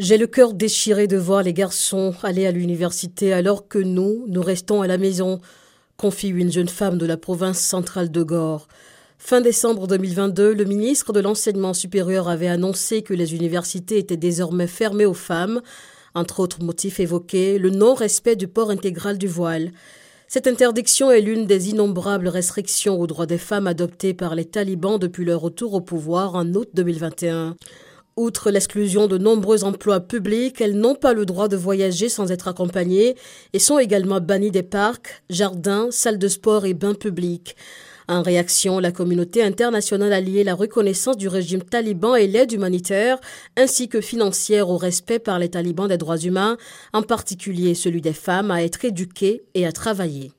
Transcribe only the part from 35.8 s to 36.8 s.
salles de sport et